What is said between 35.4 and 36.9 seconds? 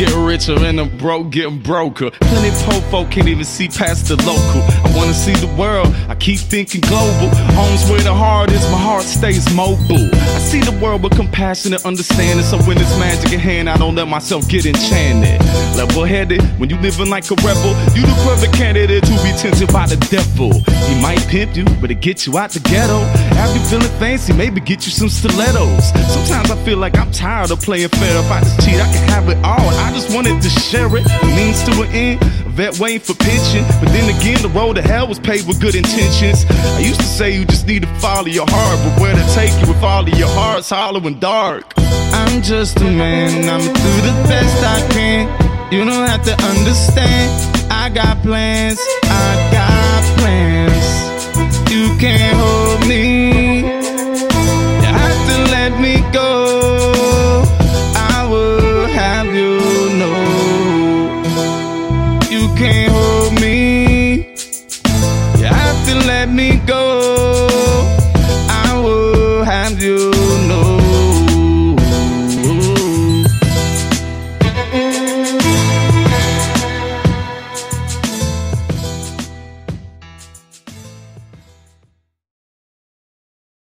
with good intentions. I